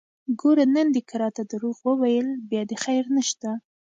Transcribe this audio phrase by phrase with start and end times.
[0.39, 3.49] ګوره نن دې که راته دروغ وويل بيا دې خير نشته!